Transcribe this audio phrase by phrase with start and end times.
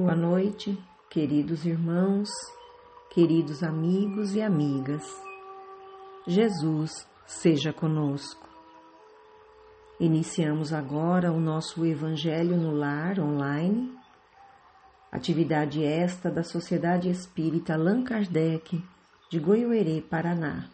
[0.00, 0.78] Boa noite,
[1.10, 2.28] queridos irmãos,
[3.10, 5.02] queridos amigos e amigas.
[6.24, 8.48] Jesus seja conosco.
[9.98, 13.92] Iniciamos agora o nosso Evangelho no Lar online,
[15.10, 18.80] atividade esta da Sociedade Espírita Allan Kardec
[19.28, 20.70] de Goiôerê, Paraná.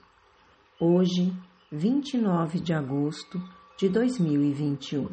[0.79, 1.33] Hoje,
[1.73, 3.41] 29 de agosto
[3.79, 5.09] de 2021.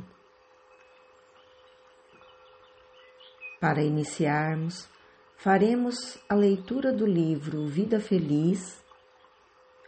[3.62, 4.90] Para iniciarmos,
[5.38, 8.84] faremos a leitura do livro Vida Feliz,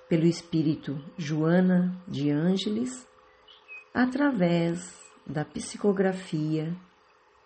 [0.07, 3.07] pelo espírito Joana de Ângeles,
[3.91, 6.71] através da psicografia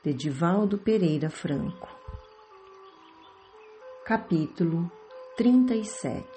[0.04, 1.88] de Divaldo Pereira Franco.
[4.04, 4.92] Capítulo
[5.38, 6.28] 37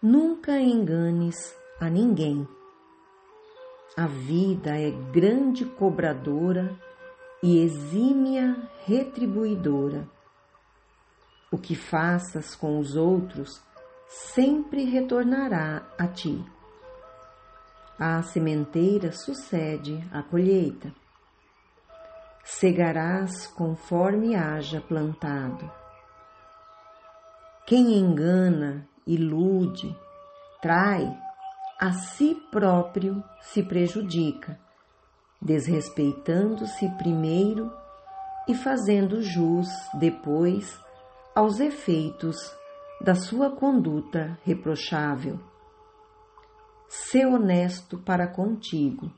[0.00, 2.48] Nunca enganes a ninguém
[3.96, 6.78] a vida é grande cobradora
[7.42, 10.06] e exímia retribuidora.
[11.50, 13.62] O que faças com os outros
[14.06, 16.44] sempre retornará a ti.
[17.98, 20.92] A sementeira sucede à colheita.
[22.44, 25.70] Cegarás conforme haja plantado.
[27.66, 29.96] Quem engana, ilude,
[30.60, 31.16] trai,
[31.78, 34.58] a si próprio se prejudica,
[35.40, 37.70] desrespeitando-se primeiro
[38.48, 40.80] e fazendo jus depois
[41.34, 42.36] aos efeitos
[43.00, 45.38] da sua conduta reprochável.
[46.88, 49.12] Sê honesto para contigo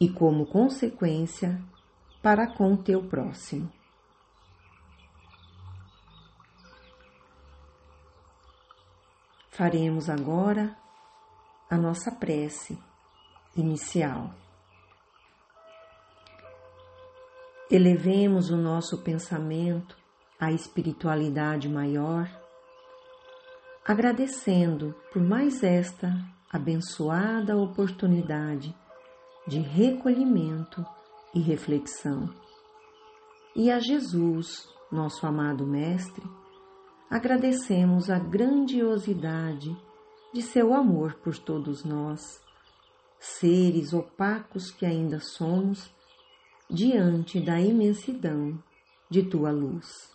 [0.00, 1.62] e, como consequência,
[2.20, 3.70] para com teu próximo.
[9.50, 10.81] Faremos agora
[11.72, 12.78] a nossa prece
[13.56, 14.30] inicial.
[17.70, 19.96] Elevemos o nosso pensamento
[20.38, 22.28] à espiritualidade maior,
[23.86, 26.14] agradecendo por mais esta
[26.52, 28.76] abençoada oportunidade
[29.46, 30.84] de recolhimento
[31.34, 32.28] e reflexão.
[33.56, 36.22] E a Jesus, nosso amado Mestre,
[37.08, 39.74] agradecemos a grandiosidade
[40.32, 42.40] de seu amor por todos nós,
[43.20, 45.90] seres opacos que ainda somos,
[46.70, 48.58] diante da imensidão
[49.10, 50.10] de tua luz.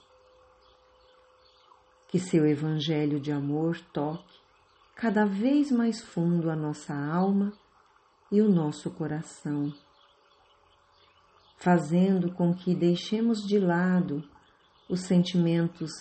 [2.07, 4.35] Que seu evangelho de amor toque
[4.95, 7.53] cada vez mais fundo a nossa alma
[8.31, 9.72] e o nosso coração,
[11.57, 14.28] fazendo com que deixemos de lado
[14.89, 15.91] os sentimentos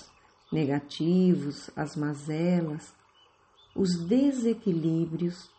[0.50, 2.94] negativos, as mazelas,
[3.76, 5.50] os desequilíbrios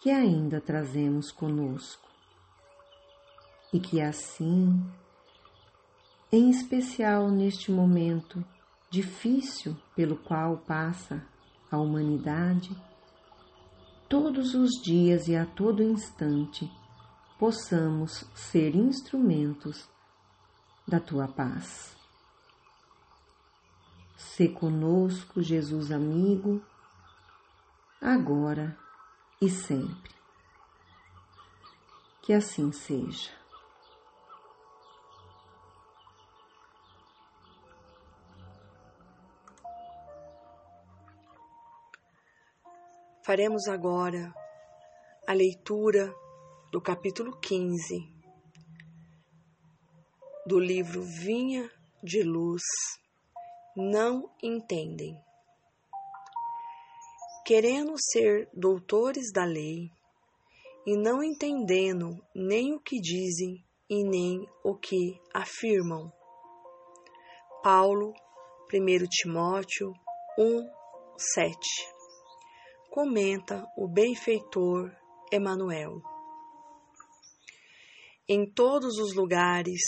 [0.00, 2.08] que ainda trazemos conosco.
[3.72, 4.82] E que assim,
[6.32, 8.42] em especial neste momento
[8.90, 11.22] difícil pelo qual passa
[11.70, 12.74] a humanidade,
[14.08, 16.70] todos os dias e a todo instante
[17.38, 19.88] possamos ser instrumentos
[20.86, 21.94] da tua paz.
[24.16, 26.62] Se conosco, Jesus amigo,
[28.00, 28.78] agora
[29.40, 30.14] e sempre.
[32.22, 33.30] Que assim seja.
[43.24, 44.34] Faremos agora
[45.26, 46.14] a leitura
[46.72, 48.10] do capítulo 15
[50.46, 51.70] do livro Vinha
[52.02, 52.62] de Luz.
[53.76, 55.22] Não entendem
[57.48, 59.90] querendo ser doutores da lei
[60.86, 66.12] e não entendendo nem o que dizem e nem o que afirmam.
[67.62, 68.12] Paulo,
[68.70, 69.94] 1 Timóteo
[70.38, 70.68] 1,
[71.16, 71.58] 7
[72.90, 74.94] Comenta o benfeitor
[75.32, 76.02] Emanuel.
[78.28, 79.80] Em todos os lugares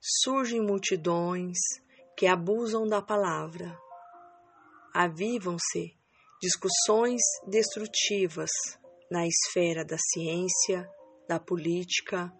[0.00, 1.58] surgem multidões
[2.16, 3.78] que abusam da palavra.
[4.94, 5.95] Avivam-se
[6.40, 8.50] discussões destrutivas
[9.10, 10.88] na esfera da ciência,
[11.28, 12.32] da política,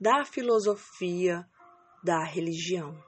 [0.00, 1.46] da filosofia,
[2.02, 3.02] da religião.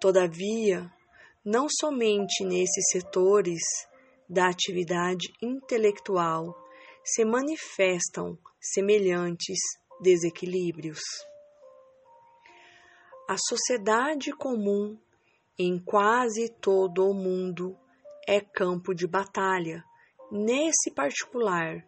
[0.00, 0.90] Todavia,
[1.44, 3.60] não somente nesses setores
[4.28, 6.54] da atividade intelectual
[7.04, 9.58] se manifestam semelhantes
[10.00, 11.00] desequilíbrios.
[13.28, 14.98] A sociedade comum
[15.58, 17.78] em quase todo o mundo
[18.26, 19.84] é campo de batalha,
[20.30, 21.84] nesse particular,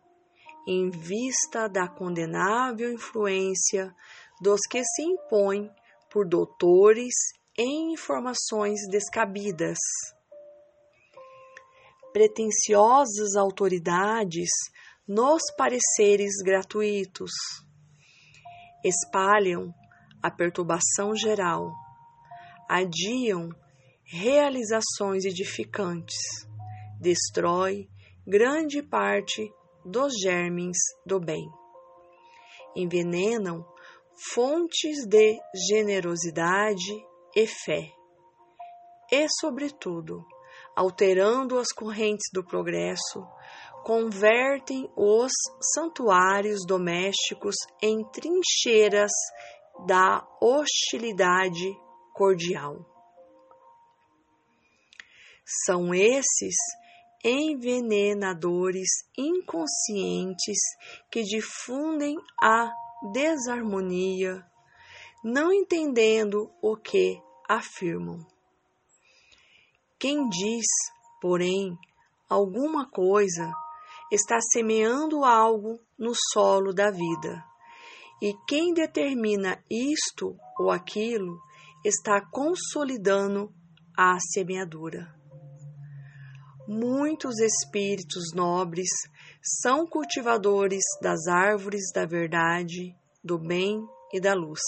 [0.66, 3.94] em vista da condenável influência
[4.40, 5.70] dos que se impõem
[6.10, 7.14] por doutores
[7.58, 9.78] em informações descabidas.
[12.12, 14.48] Pretensiosas autoridades
[15.06, 17.30] nos pareceres gratuitos
[18.84, 19.74] espalham
[20.22, 21.70] a perturbação geral,
[22.68, 23.50] adiam
[24.06, 26.16] realizações edificantes,
[27.00, 27.88] destrói
[28.24, 29.52] grande parte
[29.84, 31.44] dos germes do bem.
[32.76, 33.66] Envenenam
[34.32, 35.36] fontes de
[35.68, 37.04] generosidade
[37.34, 37.92] e fé.
[39.10, 40.24] E, sobretudo,
[40.76, 43.26] alterando as correntes do progresso,
[43.84, 45.32] convertem os
[45.74, 49.12] santuários domésticos em trincheiras
[49.84, 51.76] da hostilidade
[52.14, 52.95] cordial.
[55.64, 56.56] São esses
[57.24, 60.58] envenenadores inconscientes
[61.10, 62.72] que difundem a
[63.12, 64.44] desarmonia,
[65.22, 68.26] não entendendo o que afirmam.
[69.98, 70.66] Quem diz,
[71.20, 71.78] porém,
[72.28, 73.50] alguma coisa
[74.10, 77.44] está semeando algo no solo da vida.
[78.20, 81.40] E quem determina isto ou aquilo
[81.84, 83.52] está consolidando
[83.96, 85.15] a semeadura.
[86.66, 88.88] Muitos espíritos nobres
[89.62, 92.92] são cultivadores das árvores da verdade,
[93.22, 94.60] do bem e da luz.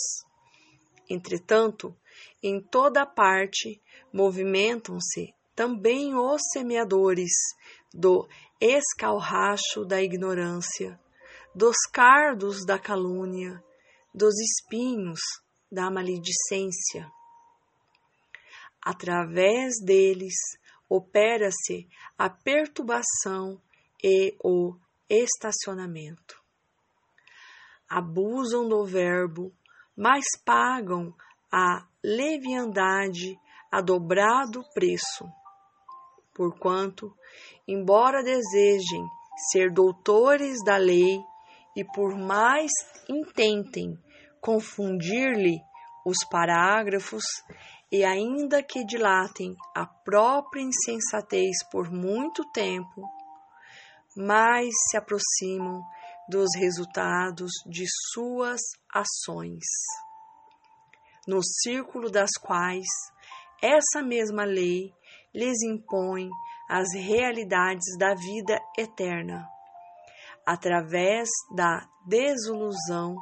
[1.11, 1.97] Entretanto,
[2.41, 7.33] em toda parte movimentam-se também os semeadores
[7.93, 8.29] do
[8.61, 11.01] escalracho da ignorância,
[11.53, 13.61] dos cardos da calúnia,
[14.15, 15.19] dos espinhos
[15.71, 17.11] da maledicência.
[18.81, 20.35] Através deles
[20.89, 23.61] opera-se a perturbação
[24.03, 24.75] e o
[25.09, 26.41] estacionamento.
[27.89, 29.53] Abusam do verbo,
[29.97, 31.15] mas pagam
[31.51, 33.39] a leviandade
[33.71, 35.25] a dobrado preço.
[36.35, 37.15] Porquanto,
[37.67, 39.05] embora desejem
[39.51, 41.21] ser doutores da lei
[41.77, 42.71] e por mais
[43.09, 43.99] intentem
[44.41, 45.61] confundir-lhe
[46.05, 47.25] os parágrafos,
[47.91, 53.03] e ainda que dilatem a própria insensatez por muito tempo,
[54.17, 55.83] mais se aproximam
[56.29, 58.61] dos resultados de suas
[58.93, 59.65] ações,
[61.27, 62.87] no círculo das quais
[63.63, 64.93] essa mesma lei
[65.35, 66.29] lhes impõe
[66.69, 69.49] as realidades da vida eterna,
[70.47, 73.17] através da desilusão,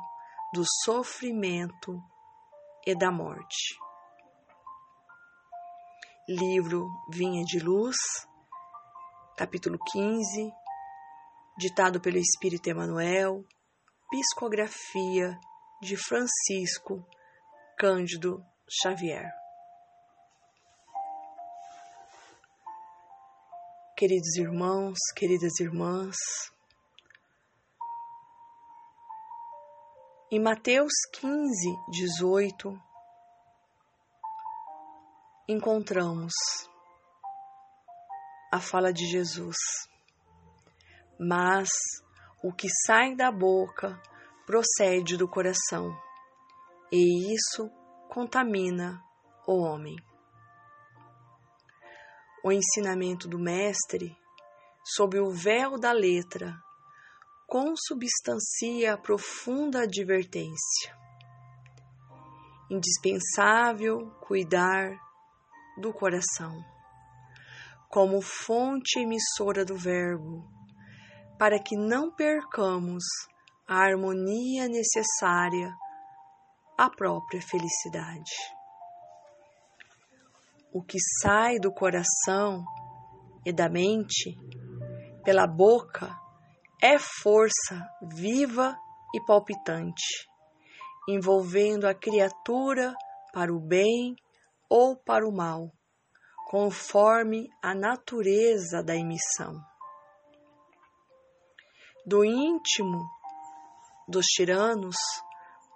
[0.52, 2.02] do sofrimento
[2.84, 3.85] e da morte
[6.28, 7.96] livro Vinha de Luz,
[9.36, 10.52] capítulo 15,
[11.56, 13.44] ditado pelo Espírito Emanuel,
[14.10, 15.38] psicografia
[15.80, 17.06] de Francisco
[17.78, 19.30] Cândido Xavier.
[23.96, 26.16] Queridos irmãos, queridas irmãs,
[30.28, 32.82] em Mateus 15, 18,
[35.48, 36.32] encontramos
[38.52, 39.56] a fala de Jesus.
[41.18, 41.68] Mas
[42.42, 44.00] o que sai da boca
[44.44, 45.96] procede do coração,
[46.90, 47.70] e isso
[48.08, 49.00] contamina
[49.46, 49.96] o homem.
[52.44, 54.16] O ensinamento do Mestre,
[54.84, 56.54] sob o véu da letra,
[57.46, 60.96] consubstancia a profunda advertência.
[62.70, 65.05] Indispensável cuidar
[65.76, 66.64] do coração,
[67.88, 70.48] como fonte emissora do Verbo,
[71.38, 73.04] para que não percamos
[73.68, 75.70] a harmonia necessária
[76.78, 78.32] à própria felicidade.
[80.72, 82.64] O que sai do coração
[83.44, 84.36] e da mente
[85.24, 86.14] pela boca
[86.82, 87.82] é força
[88.14, 88.76] viva
[89.14, 90.28] e palpitante,
[91.08, 92.94] envolvendo a criatura
[93.32, 94.14] para o bem
[94.68, 95.72] ou para o mal,
[96.48, 99.60] conforme a natureza da emissão.
[102.04, 103.04] Do íntimo
[104.08, 104.96] dos tiranos,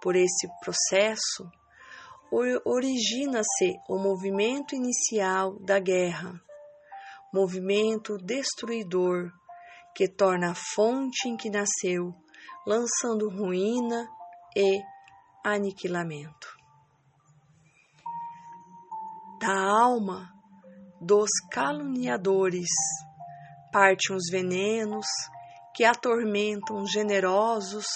[0.01, 1.49] por esse processo,
[2.65, 6.41] origina-se o movimento inicial da guerra,
[7.33, 9.29] movimento destruidor
[9.93, 12.15] que torna a fonte em que nasceu,
[12.65, 14.07] lançando ruína
[14.55, 14.81] e
[15.43, 16.60] aniquilamento
[19.41, 20.31] da alma
[21.01, 22.69] dos caluniadores
[23.73, 25.07] partem os venenos
[25.75, 27.87] que atormentam generosos,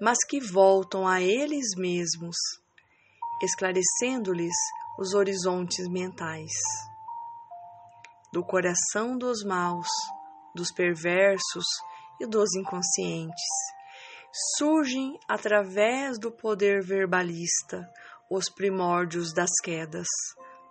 [0.00, 2.36] mas que voltam a eles mesmos,
[3.42, 4.54] esclarecendo-lhes
[4.96, 6.52] os horizontes mentais.
[8.32, 9.88] Do coração dos maus,
[10.54, 11.66] dos perversos
[12.20, 13.44] e dos inconscientes,
[14.56, 17.90] surgem através do poder verbalista
[18.30, 20.06] os primórdios das quedas,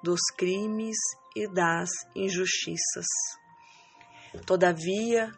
[0.05, 0.95] dos crimes
[1.35, 3.07] e das injustiças.
[4.45, 5.31] Todavia,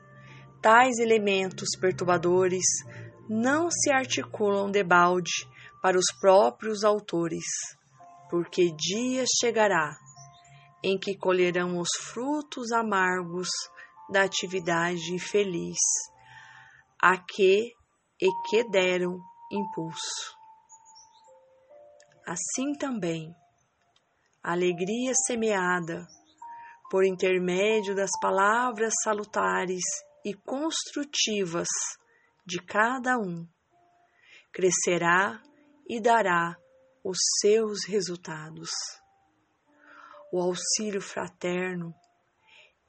[0.61, 2.65] tais elementos perturbadores
[3.29, 5.31] não se articulam debalde
[5.81, 7.45] para os próprios autores,
[8.29, 9.95] porque dia chegará
[10.83, 13.47] em que colherão os frutos amargos
[14.09, 15.79] da atividade infeliz,
[17.01, 17.71] a que
[18.21, 19.17] e que deram
[19.49, 20.35] impulso.
[22.25, 23.33] Assim também,
[24.49, 26.07] alegria semeada
[26.89, 29.83] por intermédio das palavras salutares
[30.23, 31.67] e construtivas
[32.45, 33.45] de cada um,
[34.53, 35.43] crescerá
[35.85, 36.55] e dará
[37.03, 38.69] os seus resultados.
[40.31, 41.93] O auxílio fraterno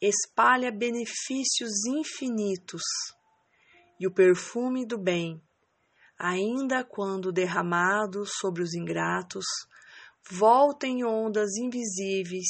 [0.00, 2.82] espalha benefícios infinitos
[3.98, 5.42] e o perfume do bem,
[6.16, 9.44] ainda quando derramado sobre os ingratos,
[10.30, 12.48] volta em ondas invisíveis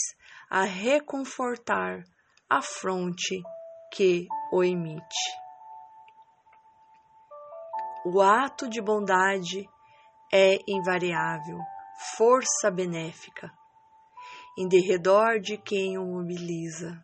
[0.50, 2.02] a reconfortar
[2.50, 3.40] a fronte
[3.92, 5.38] que o emite.
[8.04, 9.68] O ato de bondade
[10.32, 11.58] é invariável,
[12.16, 13.52] força benéfica,
[14.56, 17.02] em derredor de quem o mobiliza.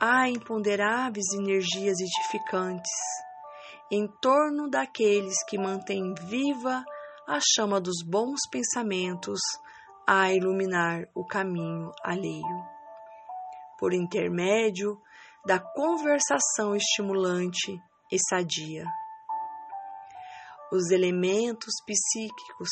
[0.00, 2.92] Há imponderáveis energias edificantes
[3.90, 6.84] em torno daqueles que mantêm viva
[7.28, 9.38] a chama dos bons pensamentos
[10.06, 12.66] a iluminar o caminho alheio.
[13.78, 14.98] Por intermédio
[15.44, 17.78] da conversação estimulante
[18.10, 18.86] e sadia.
[20.72, 22.70] Os elementos psíquicos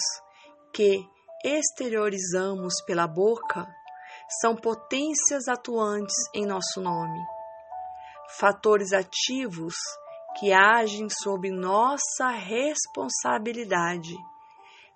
[0.73, 1.07] que
[1.45, 3.69] exteriorizamos pela boca
[4.41, 7.21] são potências atuantes em nosso nome,
[8.39, 9.75] fatores ativos
[10.39, 14.17] que agem sob nossa responsabilidade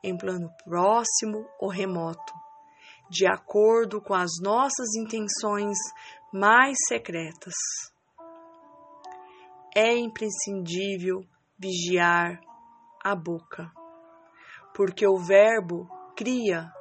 [0.03, 2.33] em plano próximo ou remoto,
[3.09, 5.77] de acordo com as nossas intenções
[6.33, 7.55] mais secretas.
[9.75, 11.25] É imprescindível
[11.59, 12.41] vigiar
[13.05, 13.71] a boca,
[14.75, 16.73] porque o Verbo cria,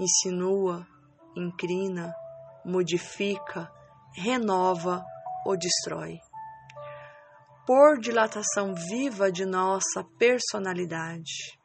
[0.00, 0.86] insinua,
[1.36, 2.14] inclina,
[2.64, 3.70] modifica,
[4.14, 5.04] renova
[5.46, 6.18] ou destrói.
[7.66, 11.61] Por dilatação viva de nossa personalidade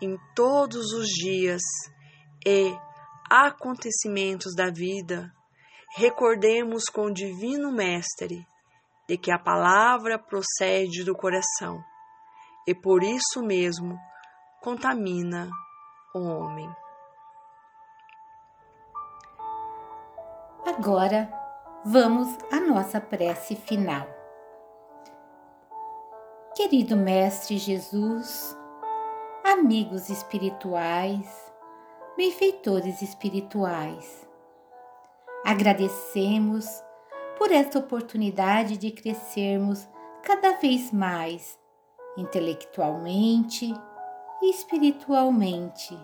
[0.00, 1.62] em todos os dias
[2.46, 2.74] e
[3.30, 5.32] acontecimentos da vida,
[5.96, 8.46] recordemos com o Divino Mestre
[9.08, 11.82] de que a palavra procede do coração
[12.66, 13.98] e por isso mesmo
[14.60, 15.50] contamina
[16.14, 16.70] o homem.
[20.66, 21.30] Agora
[21.84, 24.06] vamos à nossa prece final.
[26.54, 28.56] Querido Mestre Jesus,
[29.50, 31.26] amigos espirituais,
[32.16, 34.28] benfeitores espirituais.
[35.44, 36.66] Agradecemos
[37.36, 39.88] por esta oportunidade de crescermos
[40.22, 41.58] cada vez mais
[42.16, 43.74] intelectualmente
[44.40, 45.98] e espiritualmente,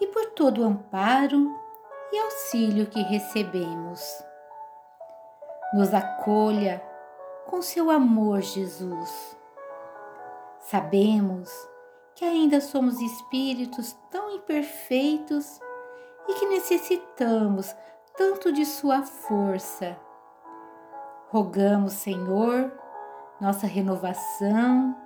[0.00, 1.50] e por todo o amparo
[2.12, 4.00] e auxílio que recebemos.
[5.72, 6.80] Nos acolha
[7.46, 9.36] com seu amor, Jesus.
[10.60, 11.73] Sabemos
[12.14, 15.60] que ainda somos espíritos tão imperfeitos
[16.28, 17.74] e que necessitamos
[18.16, 19.96] tanto de Sua força.
[21.28, 22.72] Rogamos, Senhor,
[23.40, 24.96] nossa renovação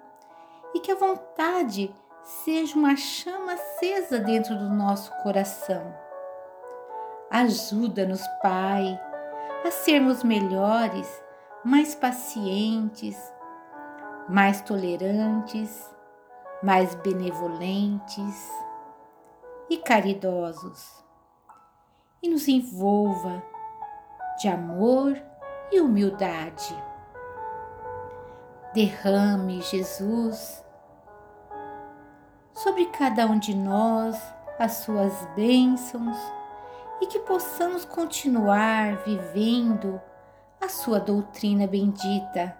[0.75, 5.95] e que a vontade seja uma chama acesa dentro do nosso coração.
[7.31, 9.01] Ajuda-nos, Pai,
[9.65, 11.23] a sermos melhores,
[11.65, 13.17] mais pacientes,
[14.29, 15.98] mais tolerantes
[16.63, 18.51] mais benevolentes
[19.71, 21.05] e caridosos,
[22.23, 23.43] e nos envolva
[24.39, 25.17] de amor
[25.71, 26.77] e humildade.
[28.75, 30.65] Derrame, Jesus,
[32.55, 34.21] sobre cada um de nós
[34.59, 36.19] as suas bênçãos
[37.01, 40.01] e que possamos continuar vivendo
[40.61, 42.57] a sua doutrina bendita,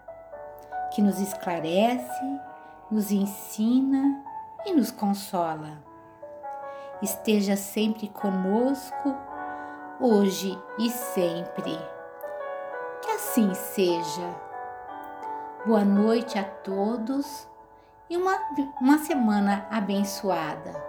[0.93, 2.48] que nos esclarece
[2.91, 4.23] nos ensina
[4.65, 5.83] e nos consola.
[7.01, 9.15] Esteja sempre conosco,
[9.99, 11.77] hoje e sempre.
[13.01, 14.35] Que assim seja.
[15.65, 17.47] Boa noite a todos
[18.09, 18.35] e uma,
[18.81, 20.88] uma semana abençoada.